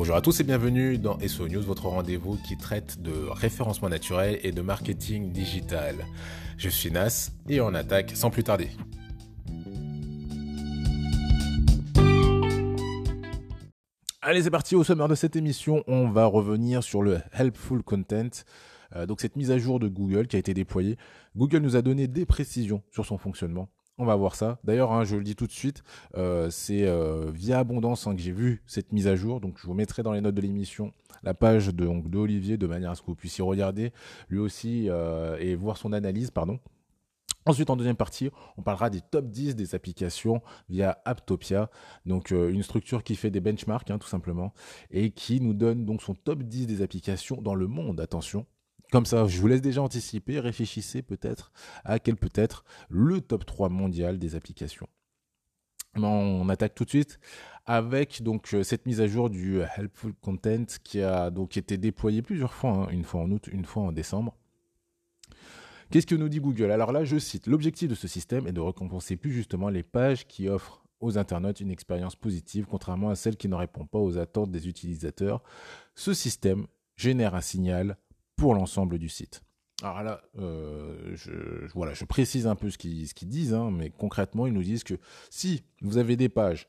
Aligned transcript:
Bonjour 0.00 0.16
à 0.16 0.22
tous 0.22 0.40
et 0.40 0.44
bienvenue 0.44 0.96
dans 0.96 1.18
SO 1.28 1.46
News, 1.46 1.60
votre 1.60 1.84
rendez-vous 1.84 2.38
qui 2.38 2.56
traite 2.56 3.02
de 3.02 3.12
référencement 3.28 3.90
naturel 3.90 4.40
et 4.42 4.50
de 4.50 4.62
marketing 4.62 5.30
digital. 5.30 5.94
Je 6.56 6.70
suis 6.70 6.90
Nas 6.90 7.32
et 7.50 7.60
on 7.60 7.74
attaque 7.74 8.12
sans 8.14 8.30
plus 8.30 8.42
tarder. 8.42 8.70
Allez, 14.22 14.44
c'est 14.44 14.50
parti. 14.50 14.74
Au 14.74 14.84
sommaire 14.84 15.06
de 15.06 15.14
cette 15.14 15.36
émission, 15.36 15.84
on 15.86 16.08
va 16.08 16.24
revenir 16.24 16.82
sur 16.82 17.02
le 17.02 17.20
helpful 17.34 17.82
content. 17.82 18.30
Euh, 18.96 19.04
donc 19.04 19.20
cette 19.20 19.36
mise 19.36 19.50
à 19.50 19.58
jour 19.58 19.80
de 19.80 19.88
Google 19.88 20.28
qui 20.28 20.36
a 20.36 20.38
été 20.38 20.54
déployée. 20.54 20.96
Google 21.36 21.58
nous 21.58 21.76
a 21.76 21.82
donné 21.82 22.08
des 22.08 22.24
précisions 22.24 22.82
sur 22.90 23.04
son 23.04 23.18
fonctionnement. 23.18 23.68
On 24.00 24.06
va 24.06 24.16
voir 24.16 24.34
ça. 24.34 24.58
D'ailleurs, 24.64 24.92
hein, 24.92 25.04
je 25.04 25.14
le 25.14 25.22
dis 25.22 25.36
tout 25.36 25.46
de 25.46 25.52
suite, 25.52 25.82
euh, 26.16 26.48
c'est 26.48 26.86
euh, 26.86 27.30
via 27.30 27.58
Abondance 27.58 28.06
hein, 28.06 28.16
que 28.16 28.22
j'ai 28.22 28.32
vu 28.32 28.62
cette 28.66 28.92
mise 28.92 29.06
à 29.06 29.14
jour. 29.14 29.42
Donc, 29.42 29.58
je 29.58 29.66
vous 29.66 29.74
mettrai 29.74 30.02
dans 30.02 30.12
les 30.12 30.22
notes 30.22 30.34
de 30.34 30.40
l'émission 30.40 30.94
la 31.22 31.34
page 31.34 31.66
de, 31.66 31.86
de 32.08 32.18
Olivier 32.18 32.56
de 32.56 32.66
manière 32.66 32.92
à 32.92 32.94
ce 32.94 33.02
que 33.02 33.08
vous 33.08 33.14
puissiez 33.14 33.44
regarder 33.44 33.92
lui 34.30 34.38
aussi 34.38 34.86
euh, 34.88 35.36
et 35.38 35.54
voir 35.54 35.76
son 35.76 35.92
analyse. 35.92 36.30
Ensuite, 37.44 37.68
en 37.68 37.76
deuxième 37.76 37.96
partie, 37.96 38.30
on 38.56 38.62
parlera 38.62 38.88
des 38.88 39.02
top 39.02 39.26
10 39.26 39.54
des 39.54 39.74
applications 39.74 40.40
via 40.70 40.98
Aptopia, 41.04 41.68
donc 42.06 42.30
une 42.30 42.62
structure 42.62 43.02
qui 43.02 43.16
fait 43.16 43.30
des 43.30 43.40
benchmarks, 43.40 43.90
hein, 43.90 43.98
tout 43.98 44.08
simplement, 44.08 44.54
et 44.90 45.10
qui 45.10 45.42
nous 45.42 45.52
donne 45.52 45.84
donc 45.84 46.00
son 46.00 46.14
top 46.14 46.42
10 46.42 46.66
des 46.66 46.80
applications 46.80 47.42
dans 47.42 47.54
le 47.54 47.66
monde. 47.66 48.00
Attention, 48.00 48.46
comme 48.90 49.06
ça, 49.06 49.26
je 49.26 49.40
vous 49.40 49.46
laisse 49.46 49.62
déjà 49.62 49.82
anticiper, 49.82 50.40
réfléchissez 50.40 51.02
peut-être 51.02 51.52
à 51.84 51.98
quel 51.98 52.16
peut 52.16 52.32
être 52.34 52.64
le 52.88 53.20
top 53.20 53.46
3 53.46 53.68
mondial 53.68 54.18
des 54.18 54.34
applications. 54.34 54.88
On 55.96 56.48
attaque 56.48 56.74
tout 56.74 56.84
de 56.84 56.90
suite 56.90 57.18
avec 57.66 58.22
donc 58.22 58.54
euh, 58.54 58.62
cette 58.62 58.86
mise 58.86 59.00
à 59.00 59.08
jour 59.08 59.28
du 59.28 59.60
Helpful 59.76 60.12
Content 60.20 60.64
qui 60.84 61.02
a 61.02 61.30
donc 61.30 61.56
été 61.56 61.78
déployé 61.78 62.22
plusieurs 62.22 62.54
fois, 62.54 62.70
hein, 62.70 62.88
une 62.90 63.04
fois 63.04 63.22
en 63.22 63.30
août, 63.30 63.48
une 63.50 63.64
fois 63.64 63.82
en 63.82 63.92
décembre. 63.92 64.36
Qu'est-ce 65.90 66.06
que 66.06 66.14
nous 66.14 66.28
dit 66.28 66.38
Google? 66.38 66.70
Alors 66.70 66.92
là, 66.92 67.04
je 67.04 67.18
cite, 67.18 67.48
l'objectif 67.48 67.88
de 67.88 67.96
ce 67.96 68.06
système 68.06 68.46
est 68.46 68.52
de 68.52 68.60
récompenser 68.60 69.16
plus 69.16 69.32
justement 69.32 69.68
les 69.68 69.82
pages 69.82 70.28
qui 70.28 70.48
offrent 70.48 70.84
aux 71.00 71.18
internautes 71.18 71.60
une 71.60 71.70
expérience 71.70 72.14
positive, 72.14 72.66
contrairement 72.70 73.10
à 73.10 73.16
celles 73.16 73.36
qui 73.36 73.48
ne 73.48 73.56
répondent 73.56 73.90
pas 73.90 73.98
aux 73.98 74.16
attentes 74.16 74.52
des 74.52 74.68
utilisateurs. 74.68 75.42
Ce 75.96 76.14
système 76.14 76.66
génère 76.96 77.34
un 77.34 77.40
signal 77.40 77.96
l'ensemble 78.54 78.98
du 78.98 79.08
site. 79.08 79.42
Alors 79.82 80.02
là, 80.02 80.20
euh, 80.38 81.12
je, 81.14 81.66
voilà, 81.74 81.94
je 81.94 82.04
précise 82.04 82.46
un 82.46 82.54
peu 82.54 82.70
ce 82.70 82.76
qu'ils 82.76 83.08
ce 83.08 83.14
qu'ils 83.14 83.28
disent, 83.28 83.54
hein, 83.54 83.70
mais 83.70 83.90
concrètement, 83.90 84.46
ils 84.46 84.52
nous 84.52 84.62
disent 84.62 84.84
que 84.84 84.94
si 85.30 85.62
vous 85.80 85.96
avez 85.96 86.16
des 86.16 86.28
pages 86.28 86.68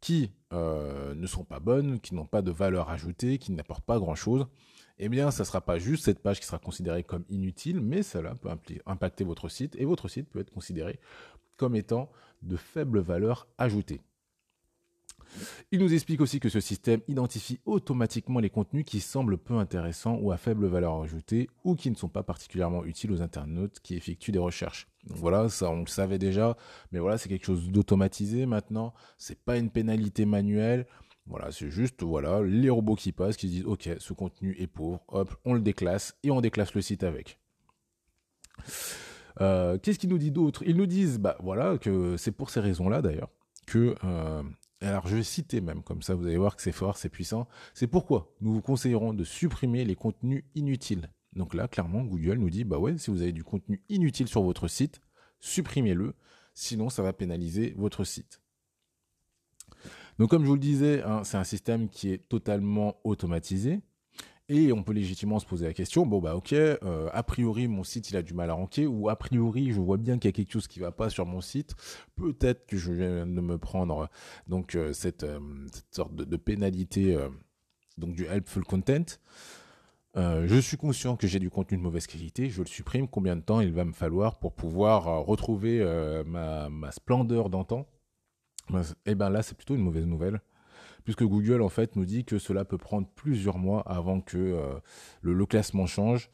qui 0.00 0.32
euh, 0.52 1.14
ne 1.14 1.26
sont 1.26 1.44
pas 1.44 1.60
bonnes, 1.60 2.00
qui 2.00 2.14
n'ont 2.14 2.26
pas 2.26 2.42
de 2.42 2.50
valeur 2.50 2.90
ajoutée, 2.90 3.38
qui 3.38 3.52
n'apportent 3.52 3.84
pas 3.84 3.98
grand-chose, 3.98 4.46
eh 4.98 5.08
bien, 5.08 5.30
ça 5.30 5.42
ne 5.42 5.46
sera 5.46 5.60
pas 5.60 5.78
juste 5.78 6.04
cette 6.04 6.22
page 6.22 6.38
qui 6.38 6.46
sera 6.46 6.58
considérée 6.58 7.02
comme 7.02 7.24
inutile, 7.28 7.80
mais 7.80 8.02
cela 8.02 8.34
peut 8.34 8.50
impacter 8.86 9.24
votre 9.24 9.48
site, 9.48 9.74
et 9.76 9.84
votre 9.84 10.08
site 10.08 10.28
peut 10.28 10.40
être 10.40 10.52
considéré 10.52 11.00
comme 11.56 11.74
étant 11.74 12.10
de 12.42 12.56
faible 12.56 13.00
valeur 13.00 13.48
ajoutée. 13.58 14.00
Il 15.70 15.80
nous 15.80 15.92
explique 15.94 16.20
aussi 16.20 16.40
que 16.40 16.48
ce 16.48 16.60
système 16.60 17.00
identifie 17.08 17.60
automatiquement 17.64 18.40
les 18.40 18.50
contenus 18.50 18.84
qui 18.84 19.00
semblent 19.00 19.38
peu 19.38 19.54
intéressants 19.54 20.18
ou 20.20 20.32
à 20.32 20.36
faible 20.36 20.66
valeur 20.66 21.02
ajoutée 21.02 21.48
ou 21.64 21.74
qui 21.74 21.90
ne 21.90 21.96
sont 21.96 22.08
pas 22.08 22.22
particulièrement 22.22 22.84
utiles 22.84 23.12
aux 23.12 23.22
internautes 23.22 23.80
qui 23.82 23.96
effectuent 23.96 24.32
des 24.32 24.38
recherches. 24.38 24.88
Voilà, 25.06 25.48
ça 25.48 25.70
on 25.70 25.80
le 25.80 25.86
savait 25.86 26.18
déjà, 26.18 26.56
mais 26.92 26.98
voilà, 26.98 27.18
c'est 27.18 27.28
quelque 27.28 27.46
chose 27.46 27.70
d'automatisé 27.70 28.46
maintenant, 28.46 28.94
c'est 29.18 29.38
pas 29.38 29.58
une 29.58 29.70
pénalité 29.70 30.24
manuelle. 30.24 30.86
Voilà, 31.26 31.52
c'est 31.52 31.70
juste 31.70 32.02
voilà, 32.02 32.42
les 32.42 32.70
robots 32.70 32.96
qui 32.96 33.12
passent 33.12 33.36
qui 33.36 33.48
disent 33.48 33.64
OK, 33.64 33.88
ce 33.98 34.12
contenu 34.12 34.56
est 34.58 34.66
pauvre, 34.66 35.02
hop, 35.08 35.34
on 35.44 35.54
le 35.54 35.60
déclasse 35.60 36.16
et 36.22 36.30
on 36.30 36.40
déclasse 36.40 36.74
le 36.74 36.82
site 36.82 37.04
avec. 37.04 37.38
Euh, 39.40 39.78
qu'est-ce 39.78 39.98
qu'ils 39.98 40.10
nous 40.10 40.18
dit 40.18 40.30
d'autre 40.30 40.62
Ils 40.66 40.76
nous 40.76 40.86
disent 40.86 41.18
bah 41.18 41.36
voilà 41.40 41.78
que 41.78 42.16
c'est 42.16 42.32
pour 42.32 42.50
ces 42.50 42.60
raisons-là 42.60 43.00
d'ailleurs 43.02 43.30
que 43.66 43.94
euh, 44.04 44.42
alors 44.86 45.06
je 45.06 45.16
vais 45.16 45.22
citer 45.22 45.60
même, 45.60 45.82
comme 45.82 46.02
ça 46.02 46.14
vous 46.14 46.26
allez 46.26 46.36
voir 46.36 46.56
que 46.56 46.62
c'est 46.62 46.72
fort, 46.72 46.96
c'est 46.96 47.08
puissant. 47.08 47.48
C'est 47.74 47.86
pourquoi 47.86 48.34
nous 48.40 48.54
vous 48.54 48.62
conseillerons 48.62 49.14
de 49.14 49.24
supprimer 49.24 49.84
les 49.84 49.94
contenus 49.94 50.44
inutiles. 50.54 51.10
Donc 51.34 51.54
là, 51.54 51.68
clairement, 51.68 52.04
Google 52.04 52.34
nous 52.34 52.50
dit, 52.50 52.64
bah 52.64 52.78
ouais, 52.78 52.98
si 52.98 53.10
vous 53.10 53.22
avez 53.22 53.32
du 53.32 53.44
contenu 53.44 53.82
inutile 53.88 54.28
sur 54.28 54.42
votre 54.42 54.68
site, 54.68 55.00
supprimez-le, 55.40 56.14
sinon 56.54 56.90
ça 56.90 57.02
va 57.02 57.12
pénaliser 57.12 57.74
votre 57.76 58.04
site. 58.04 58.42
Donc 60.18 60.30
comme 60.30 60.42
je 60.42 60.48
vous 60.48 60.54
le 60.54 60.60
disais, 60.60 61.02
hein, 61.02 61.24
c'est 61.24 61.38
un 61.38 61.44
système 61.44 61.88
qui 61.88 62.10
est 62.10 62.28
totalement 62.28 63.00
automatisé. 63.04 63.80
Et 64.48 64.72
on 64.72 64.82
peut 64.82 64.92
légitimement 64.92 65.38
se 65.38 65.46
poser 65.46 65.66
la 65.66 65.72
question, 65.72 66.04
bon 66.04 66.20
bah 66.20 66.34
ok, 66.34 66.52
euh, 66.52 67.08
a 67.12 67.22
priori 67.22 67.68
mon 67.68 67.84
site 67.84 68.10
il 68.10 68.16
a 68.16 68.22
du 68.22 68.34
mal 68.34 68.50
à 68.50 68.54
ranker, 68.54 68.86
ou 68.86 69.08
a 69.08 69.16
priori 69.16 69.70
je 69.70 69.80
vois 69.80 69.98
bien 69.98 70.18
qu'il 70.18 70.28
y 70.28 70.30
a 70.30 70.32
quelque 70.32 70.52
chose 70.52 70.66
qui 70.66 70.80
va 70.80 70.90
pas 70.90 71.10
sur 71.10 71.26
mon 71.26 71.40
site, 71.40 71.74
peut-être 72.16 72.66
que 72.66 72.76
je 72.76 72.92
viens 72.92 73.26
de 73.26 73.40
me 73.40 73.56
prendre 73.56 74.10
donc 74.48 74.74
euh, 74.74 74.92
cette, 74.92 75.22
euh, 75.22 75.38
cette, 75.72 75.94
sorte 75.94 76.14
de, 76.14 76.36
pénalité 76.36 77.16
donc 77.98 78.14
du 78.14 78.26
helpful 78.26 78.64
content. 78.64 79.16
je 80.16 80.60
suis 80.60 80.76
conscient 80.76 81.16
que 81.16 81.28
j'ai 81.28 81.38
du 81.38 81.48
contenu 81.48 81.78
de 81.78 81.82
mauvaise 81.82 82.08
qualité, 82.08 82.50
je 82.50 82.62
le 82.62 82.66
supprime. 82.66 83.06
Combien 83.06 83.36
de 83.36 83.42
temps 83.42 83.60
il 83.60 83.72
va 83.72 83.84
me 83.84 83.92
falloir 83.92 84.38
pour 84.40 84.54
pouvoir 84.54 85.24
retrouver 85.24 85.84
ma, 86.26 86.68
ma, 86.68 86.90
splendeur 86.90 87.48
d'antan? 87.48 87.86
Eh 89.06 89.14
bien 89.14 89.30
là, 89.30 89.42
c'est 89.42 89.56
plutôt 89.56 89.76
une 89.76 89.82
mauvaise 89.82 90.06
nouvelle 90.06 90.40
puisque 91.04 91.24
Google 91.24 91.62
en 91.62 91.68
fait 91.68 91.96
nous 91.96 92.04
dit 92.04 92.24
que 92.24 92.38
cela 92.38 92.64
peut 92.64 92.78
prendre 92.78 93.08
plusieurs 93.14 93.58
mois 93.58 93.82
avant 93.82 94.20
que 94.20 94.38
euh, 94.38 94.74
le, 95.20 95.46
classement 95.46 95.86
change. 95.86 96.30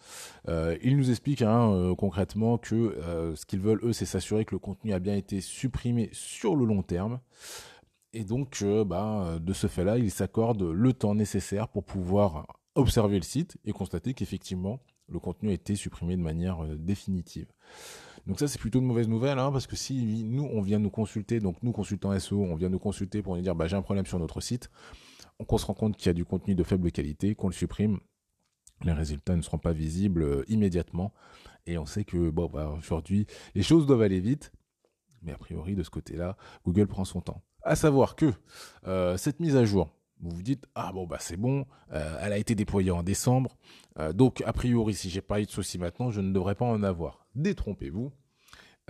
Euh, 0.48 0.76
ils 0.82 0.96
nous 0.96 1.10
expliquent 1.10 1.42
hein, 1.42 1.72
euh, 1.72 1.94
concrètement 1.94 2.58
que 2.58 2.96
ce 3.34 3.46
qu'ils 3.46 3.60
veulent 3.60 3.80
eux, 3.82 3.92
c'est 3.92 4.06
s'assurer 4.06 4.44
que 4.44 4.54
le 4.54 4.58
contenu 4.58 4.92
a 4.92 4.98
bien 4.98 5.14
été 5.14 5.40
supprimé 5.40 6.10
sur 6.12 6.56
le 6.56 6.64
long 6.64 6.82
terme. 6.82 7.20
Et 8.12 8.24
donc, 8.24 8.64
bah, 8.86 9.38
de 9.40 9.52
ce 9.52 9.66
fait-là, 9.66 9.98
ils 9.98 10.10
s'accordent 10.10 10.62
le 10.62 10.92
temps 10.92 11.14
nécessaire 11.14 11.68
pour 11.68 11.84
pouvoir 11.84 12.46
observer 12.74 13.16
le 13.16 13.24
site 13.24 13.58
et 13.64 13.72
constater 13.72 14.14
qu'effectivement, 14.14 14.80
le 15.08 15.18
contenu 15.18 15.50
a 15.50 15.52
été 15.52 15.74
supprimé 15.74 16.16
de 16.16 16.22
manière 16.22 16.64
définitive. 16.76 17.48
Donc 18.28 18.38
ça, 18.38 18.46
c'est 18.46 18.58
plutôt 18.58 18.78
une 18.78 18.84
mauvaise 18.84 19.08
nouvelle, 19.08 19.38
hein, 19.38 19.50
parce 19.50 19.66
que 19.66 19.74
si 19.74 20.22
nous, 20.22 20.44
on 20.44 20.60
vient 20.60 20.78
nous 20.78 20.90
consulter, 20.90 21.40
donc 21.40 21.56
nous, 21.62 21.72
consultants 21.72 22.16
SEO, 22.18 22.42
on 22.42 22.56
vient 22.56 22.68
nous 22.68 22.78
consulter 22.78 23.22
pour 23.22 23.34
nous 23.34 23.40
dire, 23.40 23.54
bah, 23.54 23.66
j'ai 23.68 23.76
un 23.76 23.82
problème 23.82 24.04
sur 24.04 24.18
notre 24.18 24.42
site, 24.42 24.70
qu'on 25.46 25.56
se 25.56 25.64
rend 25.64 25.72
compte 25.72 25.96
qu'il 25.96 26.08
y 26.08 26.10
a 26.10 26.12
du 26.12 26.26
contenu 26.26 26.54
de 26.54 26.62
faible 26.62 26.92
qualité, 26.92 27.34
qu'on 27.34 27.48
le 27.48 27.54
supprime, 27.54 28.00
les 28.84 28.92
résultats 28.92 29.34
ne 29.34 29.40
seront 29.40 29.58
pas 29.58 29.72
visibles 29.72 30.22
euh, 30.22 30.44
immédiatement. 30.48 31.14
Et 31.66 31.78
on 31.78 31.86
sait 31.86 32.04
que, 32.04 32.28
bah, 32.28 32.76
aujourd'hui, 32.78 33.26
les 33.54 33.62
choses 33.62 33.86
doivent 33.86 34.02
aller 34.02 34.20
vite, 34.20 34.52
mais 35.22 35.32
a 35.32 35.38
priori, 35.38 35.74
de 35.74 35.82
ce 35.82 35.90
côté-là, 35.90 36.36
Google 36.66 36.86
prend 36.86 37.06
son 37.06 37.22
temps. 37.22 37.42
À 37.62 37.76
savoir 37.76 38.14
que 38.14 38.30
euh, 38.86 39.16
cette 39.16 39.40
mise 39.40 39.56
à 39.56 39.64
jour, 39.64 39.97
vous 40.20 40.30
vous 40.30 40.42
dites 40.42 40.66
ah 40.74 40.92
bon 40.92 41.06
bah 41.06 41.18
c'est 41.20 41.36
bon, 41.36 41.66
euh, 41.92 42.18
elle 42.20 42.32
a 42.32 42.38
été 42.38 42.54
déployée 42.54 42.90
en 42.90 43.02
décembre, 43.02 43.56
euh, 43.98 44.12
donc 44.12 44.42
a 44.46 44.52
priori 44.52 44.94
si 44.94 45.10
j'ai 45.10 45.20
pas 45.20 45.40
eu 45.40 45.46
de 45.46 45.50
soucis 45.50 45.78
maintenant, 45.78 46.10
je 46.10 46.20
ne 46.20 46.32
devrais 46.32 46.54
pas 46.54 46.64
en 46.64 46.82
avoir. 46.82 47.26
Détrompez-vous. 47.34 48.12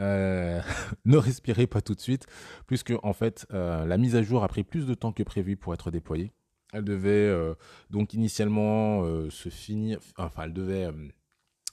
Euh, 0.01 0.61
ne 1.05 1.17
respirez 1.17 1.67
pas 1.67 1.81
tout 1.81 1.95
de 1.95 2.01
suite, 2.01 2.27
puisque 2.67 2.93
en 3.03 3.13
fait 3.13 3.47
la 3.51 3.99
mise 3.99 4.17
à 4.17 4.23
jour 4.23 4.45
a 4.45 4.49
pris 4.49 4.65
plus 4.65 4.87
de 4.87 4.95
temps 4.95 5.13
que 5.13 5.23
prévu 5.23 5.57
pour 5.57 5.75
être 5.75 5.91
déployée. 5.91 6.33
Elle 6.73 6.85
devait 6.85 7.35
donc 7.89 8.13
initialement 8.13 9.03
se 9.31 9.49
finir, 9.49 9.99
enfin 10.19 10.45
elle 10.45 10.53
devait 10.53 10.91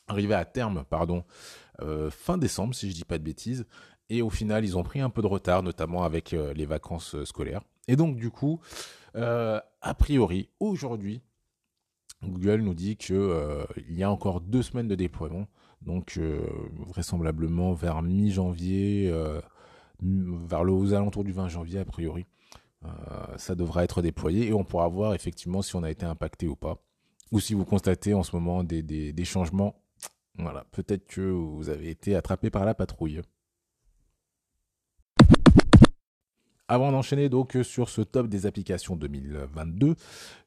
arriver 0.07 0.35
à 0.35 0.45
terme, 0.45 0.85
pardon, 0.89 1.25
fin 2.09 2.37
décembre 2.37 2.73
si 2.73 2.89
je 2.89 2.95
dis 2.95 3.05
pas 3.05 3.17
de 3.17 3.23
bêtises. 3.23 3.65
Et 4.07 4.21
au 4.21 4.29
final, 4.29 4.63
ils 4.63 4.77
ont 4.77 4.83
pris 4.83 5.01
un 5.01 5.09
peu 5.09 5.21
de 5.21 5.27
retard, 5.27 5.63
notamment 5.63 6.03
avec 6.03 6.31
les 6.31 6.65
vacances 6.65 7.23
scolaires. 7.25 7.61
Et 7.87 7.95
donc 7.95 8.15
du 8.15 8.31
coup, 8.31 8.59
euh, 9.15 9.59
a 9.81 9.93
priori, 9.93 10.49
aujourd'hui, 10.59 11.21
Google 12.23 12.61
nous 12.61 12.73
dit 12.73 12.97
qu'il 12.97 13.15
euh, 13.15 13.65
y 13.89 14.03
a 14.03 14.11
encore 14.11 14.41
deux 14.41 14.61
semaines 14.61 14.87
de 14.87 14.95
déploiement, 14.95 15.47
donc 15.81 16.15
euh, 16.17 16.41
vraisemblablement 16.87 17.73
vers 17.73 18.01
mi-janvier, 18.01 19.09
vers 20.01 20.63
le, 20.63 20.71
aux 20.71 20.93
alentours 20.93 21.23
du 21.23 21.31
20 21.31 21.47
janvier 21.49 21.79
a 21.79 21.85
priori. 21.85 22.25
ça 23.37 23.55
devra 23.55 23.83
être 23.83 24.01
déployé 24.01 24.47
et 24.47 24.53
on 24.53 24.63
pourra 24.63 24.87
voir 24.87 25.13
effectivement 25.13 25.61
si 25.61 25.75
on 25.75 25.83
a 25.83 25.91
été 25.91 26.05
impacté 26.05 26.47
ou 26.47 26.55
pas. 26.55 26.81
Ou 27.31 27.39
si 27.39 27.53
vous 27.53 27.65
constatez 27.65 28.13
en 28.13 28.23
ce 28.23 28.35
moment 28.35 28.63
des, 28.63 28.83
des 28.83 29.25
changements, 29.25 29.75
voilà, 30.37 30.65
peut-être 30.71 31.07
que 31.07 31.21
vous 31.21 31.69
avez 31.69 31.89
été 31.89 32.15
attrapé 32.15 32.49
par 32.49 32.65
la 32.65 32.73
patrouille. 32.73 33.21
Avant 36.67 36.91
d'enchaîner 36.91 37.29
donc 37.29 37.55
sur 37.61 37.89
ce 37.89 38.01
top 38.01 38.27
des 38.27 38.47
applications 38.47 38.95
2022, 38.95 39.95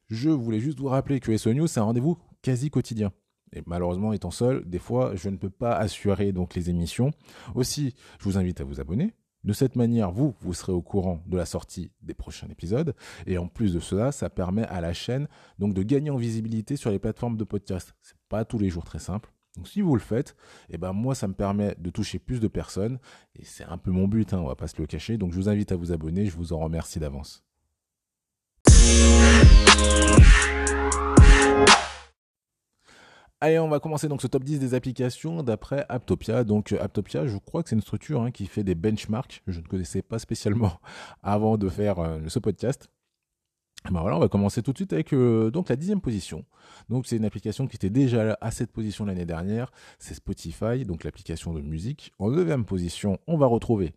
je 0.09 0.29
voulais 0.29 0.59
juste 0.59 0.79
vous 0.79 0.87
rappeler 0.87 1.21
que 1.21 1.35
SO 1.37 1.53
News, 1.53 1.67
c'est 1.67 1.79
un 1.79 1.83
rendez-vous 1.83 2.17
quasi 2.41 2.69
quotidien. 2.69 3.13
Et 3.53 3.63
malheureusement, 3.65 4.11
étant 4.11 4.29
seul, 4.29 4.69
des 4.69 4.79
fois, 4.79 5.15
je 5.15 5.29
ne 5.29 5.37
peux 5.37 5.49
pas 5.49 5.75
assurer 5.75 6.33
donc 6.33 6.55
les 6.55 6.69
émissions. 6.69 7.11
Aussi, 7.55 7.95
je 8.19 8.25
vous 8.25 8.37
invite 8.37 8.59
à 8.59 8.65
vous 8.65 8.81
abonner, 8.81 9.13
De 9.45 9.53
cette 9.53 9.77
manière, 9.77 10.11
vous, 10.11 10.35
vous 10.41 10.53
serez 10.53 10.73
au 10.73 10.81
courant 10.81 11.23
de 11.25 11.37
la 11.37 11.45
sortie 11.45 11.89
des 12.01 12.13
prochains 12.13 12.49
épisodes. 12.49 12.93
Et 13.25 13.37
en 13.37 13.47
plus 13.47 13.73
de 13.73 13.79
cela, 13.79 14.11
ça 14.11 14.29
permet 14.29 14.65
à 14.65 14.81
la 14.81 14.91
chaîne 14.91 15.29
donc 15.57 15.73
de 15.73 15.83
gagner 15.83 16.09
en 16.09 16.17
visibilité 16.17 16.75
sur 16.75 16.91
les 16.91 16.99
plateformes 16.99 17.37
de 17.37 17.45
podcast. 17.45 17.95
C'est 18.01 18.17
pas 18.27 18.43
tous 18.43 18.59
les 18.59 18.69
jours 18.69 18.83
très 18.83 18.99
simple. 18.99 19.31
Donc 19.59 19.67
si 19.67 19.81
vous 19.81 19.93
le 19.93 19.99
faites, 19.99 20.37
eh 20.69 20.77
ben 20.77 20.93
moi 20.93 21.15
ça 21.15 21.27
me 21.27 21.33
permet 21.33 21.75
de 21.77 21.89
toucher 21.89 22.17
plus 22.17 22.39
de 22.39 22.47
personnes 22.47 22.97
et 23.35 23.43
c'est 23.43 23.65
un 23.65 23.77
peu 23.77 23.91
mon 23.91 24.07
but, 24.07 24.33
hein, 24.33 24.39
on 24.39 24.47
va 24.47 24.55
pas 24.55 24.67
se 24.67 24.79
le 24.79 24.87
cacher. 24.87 25.17
Donc 25.17 25.33
je 25.33 25.35
vous 25.35 25.49
invite 25.49 25.73
à 25.73 25.75
vous 25.75 25.91
abonner, 25.91 26.27
je 26.27 26.37
vous 26.37 26.53
en 26.53 26.59
remercie 26.59 26.97
d'avance. 26.97 27.43
Allez, 33.41 33.59
on 33.59 33.67
va 33.67 33.81
commencer 33.81 34.07
donc 34.07 34.21
ce 34.21 34.27
top 34.27 34.45
10 34.45 34.59
des 34.59 34.73
applications 34.75 35.43
d'après 35.43 35.85
Aptopia. 35.89 36.45
Donc 36.45 36.71
euh, 36.71 36.81
Aptopia, 36.81 37.27
je 37.27 37.35
crois 37.35 37.61
que 37.61 37.67
c'est 37.67 37.75
une 37.75 37.81
structure 37.81 38.21
hein, 38.21 38.31
qui 38.31 38.45
fait 38.45 38.63
des 38.63 38.75
benchmarks. 38.75 39.43
Je 39.45 39.59
ne 39.59 39.65
connaissais 39.65 40.01
pas 40.01 40.19
spécialement 40.19 40.79
avant 41.21 41.57
de 41.57 41.67
faire 41.67 41.99
euh, 41.99 42.19
ce 42.27 42.39
podcast. 42.39 42.89
Ben 43.85 44.01
voilà, 44.01 44.17
on 44.17 44.19
va 44.19 44.27
commencer 44.27 44.61
tout 44.61 44.73
de 44.73 44.77
suite 44.77 44.91
avec 44.91 45.13
euh, 45.13 45.51
donc 45.51 45.69
la 45.69 45.75
dixième 45.77 46.01
position. 46.01 46.45
Donc 46.89 47.07
c'est 47.07 47.15
une 47.15 47.25
application 47.25 47.65
qui 47.65 47.77
était 47.77 47.89
déjà 47.89 48.37
à 48.41 48.51
cette 48.51 48.71
position 48.71 49.05
l'année 49.05 49.25
dernière. 49.25 49.71
C'est 49.99 50.13
Spotify, 50.13 50.85
donc 50.85 51.05
l'application 51.05 51.53
de 51.53 51.61
musique. 51.61 52.11
En 52.19 52.29
neuvième 52.29 52.65
position, 52.65 53.19
on 53.25 53.37
va 53.37 53.47
retrouver 53.47 53.93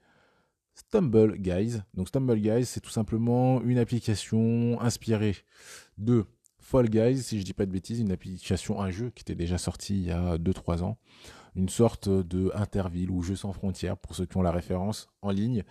Stumble 0.74 1.36
Guys. 1.38 1.80
Donc 1.94 2.08
Stumble 2.08 2.38
Guys, 2.38 2.66
c'est 2.66 2.80
tout 2.80 2.90
simplement 2.90 3.60
une 3.62 3.78
application 3.78 4.80
inspirée 4.80 5.36
de 5.98 6.26
Fall 6.60 6.88
Guys, 6.88 7.22
si 7.22 7.40
je 7.40 7.44
dis 7.44 7.52
pas 7.52 7.66
de 7.66 7.72
bêtises, 7.72 7.98
une 7.98 8.12
application, 8.12 8.80
un 8.80 8.90
jeu 8.90 9.10
qui 9.10 9.22
était 9.22 9.34
déjà 9.34 9.58
sorti 9.58 9.98
il 9.98 10.06
y 10.06 10.12
a 10.12 10.38
2-3 10.38 10.82
ans. 10.82 10.96
Une 11.56 11.68
sorte 11.68 12.08
de 12.08 12.50
interville 12.54 13.10
ou 13.10 13.20
jeu 13.20 13.36
sans 13.36 13.52
frontières 13.52 13.98
pour 13.98 14.14
ceux 14.14 14.26
qui 14.26 14.36
ont 14.36 14.42
la 14.42 14.52
référence 14.52 15.10
en 15.20 15.30
ligne. 15.30 15.64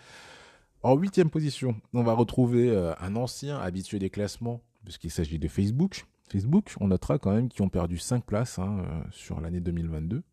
En 0.84 0.96
huitième 0.96 1.30
position, 1.30 1.76
on 1.94 2.02
va 2.02 2.14
retrouver 2.14 2.70
euh, 2.70 2.94
un 3.00 3.16
ancien 3.16 3.60
habitué 3.60 4.00
des 4.00 4.10
classements, 4.10 4.62
puisqu'il 4.84 5.12
s'agit 5.12 5.38
de 5.38 5.48
Facebook. 5.48 6.06
Facebook, 6.28 6.74
on 6.80 6.88
notera 6.88 7.20
quand 7.20 7.32
même 7.32 7.50
qu'ils 7.50 7.62
ont 7.62 7.70
perdu 7.70 8.00
5 8.00 8.26
places 8.26 8.58
hein, 8.58 8.80
euh, 8.80 9.04
sur 9.12 9.42
l'année 9.42 9.60
2022. 9.60 10.24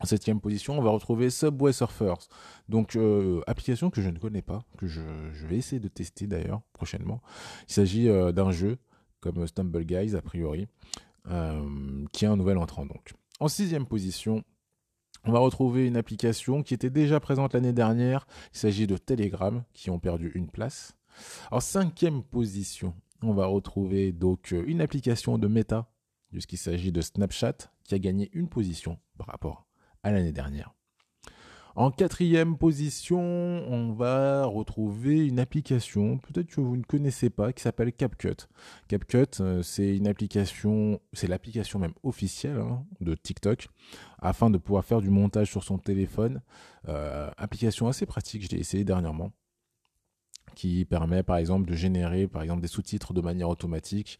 En 0.00 0.06
septième 0.06 0.40
position, 0.40 0.78
on 0.78 0.82
va 0.82 0.90
retrouver 0.90 1.28
Subway 1.28 1.72
Surfers. 1.74 2.28
Donc, 2.70 2.96
euh, 2.96 3.42
application 3.46 3.90
que 3.90 4.00
je 4.00 4.08
ne 4.08 4.18
connais 4.18 4.42
pas, 4.42 4.62
que 4.78 4.86
je, 4.86 5.00
vais 5.46 5.56
essayer 5.56 5.80
de 5.80 5.88
tester 5.88 6.26
d'ailleurs 6.26 6.62
prochainement. 6.72 7.20
Il 7.68 7.74
s'agit 7.74 8.08
d'un 8.08 8.50
jeu 8.52 8.78
comme 9.20 9.46
Stumble 9.46 9.84
Guys 9.84 10.14
a 10.14 10.22
priori, 10.22 10.66
qui 12.12 12.24
est 12.24 12.28
un 12.28 12.36
nouvel 12.36 12.58
entrant 12.58 12.86
donc. 12.86 13.14
En 13.40 13.48
sixième 13.48 13.86
position, 13.86 14.44
on 15.26 15.32
va 15.32 15.40
retrouver 15.40 15.86
une 15.86 15.96
application 15.96 16.62
qui 16.62 16.72
était 16.72 16.90
déjà 16.90 17.18
présente 17.18 17.54
l'année 17.54 17.72
dernière. 17.72 18.26
Il 18.54 18.58
s'agit 18.58 18.86
de 18.86 18.96
Telegram 18.96 19.64
qui 19.72 19.90
ont 19.90 19.98
perdu 19.98 20.30
une 20.34 20.48
place. 20.48 20.96
En 21.50 21.60
cinquième 21.60 22.22
position, 22.22 22.94
on 23.22 23.32
va 23.32 23.46
retrouver 23.46 24.12
donc 24.12 24.52
une 24.52 24.80
application 24.80 25.36
de 25.38 25.48
Meta, 25.48 25.90
puisqu'il 26.30 26.58
s'agit 26.58 26.92
de 26.92 27.00
Snapchat, 27.00 27.56
qui 27.84 27.94
a 27.94 27.98
gagné 27.98 28.30
une 28.32 28.48
position 28.48 28.98
par 29.18 29.26
rapport 29.26 29.66
à 30.02 30.12
l'année 30.12 30.32
dernière. 30.32 30.75
En 31.78 31.90
quatrième 31.90 32.56
position, 32.56 33.20
on 33.20 33.92
va 33.92 34.46
retrouver 34.46 35.26
une 35.26 35.38
application, 35.38 36.16
peut-être 36.16 36.46
que 36.46 36.62
vous 36.62 36.74
ne 36.74 36.82
connaissez 36.82 37.28
pas, 37.28 37.52
qui 37.52 37.60
s'appelle 37.62 37.92
CapCut. 37.92 38.48
CapCut, 38.88 39.40
euh, 39.40 39.62
c'est 39.62 39.94
une 39.94 40.06
application, 40.06 41.02
c'est 41.12 41.26
l'application 41.26 41.78
même 41.78 41.92
officielle 42.02 42.56
hein, 42.56 42.82
de 43.02 43.14
TikTok, 43.14 43.68
afin 44.18 44.48
de 44.48 44.56
pouvoir 44.56 44.86
faire 44.86 45.02
du 45.02 45.10
montage 45.10 45.50
sur 45.50 45.64
son 45.64 45.76
téléphone. 45.76 46.40
Euh, 46.88 47.30
application 47.36 47.88
assez 47.88 48.06
pratique, 48.06 48.44
je 48.44 48.56
l'ai 48.56 48.60
essayé 48.60 48.82
dernièrement 48.82 49.32
qui 50.54 50.86
permet 50.86 51.22
par 51.22 51.36
exemple 51.36 51.68
de 51.68 51.74
générer 51.74 52.30
des 52.62 52.68
sous-titres 52.68 53.12
de 53.12 53.20
manière 53.20 53.50
automatique, 53.50 54.18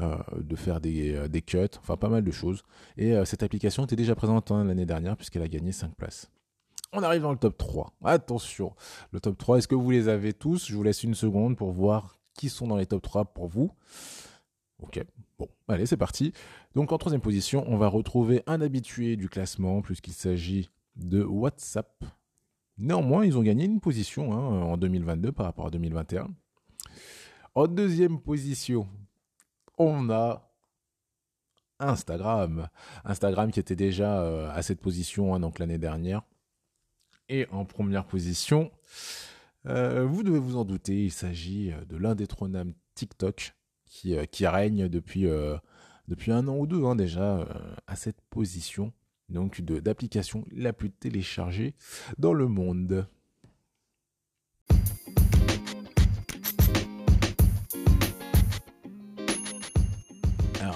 euh, 0.00 0.18
de 0.36 0.56
faire 0.56 0.82
des, 0.82 1.26
des, 1.30 1.40
cuts, 1.40 1.78
enfin 1.78 1.96
pas 1.96 2.10
mal 2.10 2.22
de 2.22 2.30
choses. 2.30 2.62
Et 2.98 3.14
cette 3.24 3.42
application 3.42 3.86
était 3.86 3.96
déjà 3.96 4.14
présente 4.14 4.50
hein, 4.50 4.64
l'année 4.64 4.84
dernière 4.84 5.16
puisqu'elle 5.16 5.40
a 5.40 5.48
gagné 5.48 5.72
5 5.72 5.94
places. 5.94 6.30
On 6.92 7.02
arrive 7.02 7.22
dans 7.22 7.32
le 7.32 7.38
top 7.38 7.58
3. 7.58 7.92
Attention, 8.04 8.74
le 9.12 9.20
top 9.20 9.36
3, 9.36 9.58
est-ce 9.58 9.68
que 9.68 9.74
vous 9.74 9.90
les 9.90 10.08
avez 10.08 10.32
tous? 10.32 10.66
Je 10.68 10.74
vous 10.74 10.82
laisse 10.82 11.02
une 11.02 11.14
seconde 11.14 11.56
pour 11.56 11.70
voir 11.70 12.18
qui 12.34 12.48
sont 12.48 12.66
dans 12.66 12.76
les 12.76 12.86
top 12.86 13.02
3 13.02 13.26
pour 13.26 13.46
vous. 13.46 13.70
Ok, 14.80 15.04
bon, 15.38 15.48
allez, 15.66 15.86
c'est 15.86 15.96
parti. 15.96 16.32
Donc 16.74 16.92
en 16.92 16.98
troisième 16.98 17.20
position, 17.20 17.64
on 17.66 17.76
va 17.76 17.88
retrouver 17.88 18.42
un 18.46 18.60
habitué 18.60 19.16
du 19.16 19.28
classement, 19.28 19.82
puisqu'il 19.82 20.14
s'agit 20.14 20.70
de 20.96 21.22
WhatsApp. 21.22 22.04
Néanmoins, 22.78 23.26
ils 23.26 23.36
ont 23.36 23.42
gagné 23.42 23.64
une 23.64 23.80
position 23.80 24.32
hein, 24.32 24.62
en 24.62 24.76
2022 24.76 25.32
par 25.32 25.46
rapport 25.46 25.66
à 25.66 25.70
2021. 25.70 26.28
En 27.54 27.66
deuxième 27.66 28.20
position, 28.20 28.88
on 29.76 30.10
a 30.10 30.48
Instagram. 31.80 32.68
Instagram 33.04 33.50
qui 33.50 33.60
était 33.60 33.76
déjà 33.76 34.20
euh, 34.20 34.50
à 34.52 34.62
cette 34.62 34.80
position 34.80 35.34
hein, 35.34 35.50
l'année 35.58 35.78
dernière. 35.78 36.22
Et 37.28 37.46
en 37.50 37.64
première 37.64 38.06
position, 38.06 38.70
euh, 39.66 40.04
vous 40.04 40.22
devez 40.22 40.38
vous 40.38 40.56
en 40.56 40.64
douter, 40.64 41.04
il 41.04 41.12
s'agit 41.12 41.72
euh, 41.72 41.84
de 41.84 41.96
l'indétrônable 41.96 42.72
TikTok 42.94 43.54
euh, 44.06 44.24
qui 44.24 44.46
règne 44.46 44.88
depuis, 44.88 45.26
depuis 46.08 46.32
un 46.32 46.48
an 46.48 46.56
ou 46.56 46.66
deux 46.66 46.84
hein, 46.84 46.96
déjà 46.96 47.46
à 47.86 47.96
cette 47.96 48.20
position 48.30 48.92
donc 49.28 49.60
d'application 49.60 50.46
la 50.50 50.72
plus 50.72 50.90
téléchargée 50.90 51.74
dans 52.16 52.32
le 52.32 52.48
monde. 52.48 53.06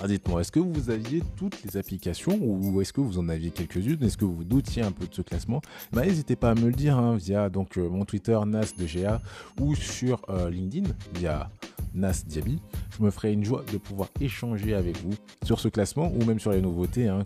Dites-moi, 0.09 0.41
est-ce 0.41 0.53
que 0.53 0.61
vous 0.61 0.91
aviez 0.91 1.23
toutes 1.37 1.63
les 1.65 1.77
applications 1.77 2.39
ou 2.41 2.81
est-ce 2.81 2.93
que 2.93 3.01
vous 3.01 3.19
en 3.19 3.29
aviez 3.29 3.51
quelques-unes? 3.51 4.03
Est-ce 4.03 4.17
que 4.17 4.25
vous 4.25 4.45
doutiez 4.45 4.83
un 4.83 4.93
peu 4.93 5.07
de 5.07 5.15
ce 5.15 5.23
classement? 5.23 5.61
Bah, 5.93 6.05
N'hésitez 6.05 6.37
pas 6.37 6.51
à 6.51 6.55
me 6.55 6.67
le 6.67 6.73
dire 6.73 6.99
hein, 6.99 7.17
via 7.17 7.49
donc, 7.49 7.79
euh, 7.79 7.89
mon 7.89 8.05
Twitter 8.05 8.39
NAS 8.47 8.75
de 8.77 8.87
GA 8.87 9.21
ou 9.61 9.75
sur 9.75 10.21
euh, 10.29 10.51
LinkedIn 10.51 10.91
via 11.15 11.51
Nas 11.95 12.25
Diaby. 12.27 12.61
Je 12.99 13.03
me 13.03 13.11
ferai 13.11 13.33
une 13.33 13.45
joie 13.45 13.65
de 13.73 13.79
pouvoir 13.79 14.09
échanger 14.21 14.75
avec 14.75 14.99
vous 15.03 15.15
sur 15.45 15.61
ce 15.61 15.69
classement 15.69 16.13
ou 16.13 16.25
même 16.25 16.41
sur 16.41 16.53
les 16.53 16.61
nouveautés 16.61 17.09
hein, 17.09 17.25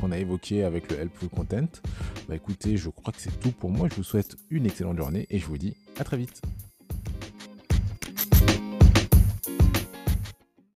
qu'on 0.00 0.12
a 0.12 0.18
évoquées 0.18 0.64
avec 0.64 0.90
le 0.90 0.98
Helpful 0.98 1.28
Content. 1.28 1.68
Bah 2.28 2.34
écoutez, 2.34 2.76
je 2.76 2.90
crois 2.90 3.12
que 3.12 3.20
c'est 3.20 3.38
tout 3.40 3.52
pour 3.52 3.70
moi. 3.70 3.88
Je 3.90 3.96
vous 3.96 4.04
souhaite 4.04 4.36
une 4.50 4.66
excellente 4.66 4.96
journée 4.98 5.26
et 5.30 5.38
je 5.38 5.46
vous 5.46 5.58
dis 5.58 5.74
à 5.98 6.04
très 6.04 6.16
vite. 6.16 6.42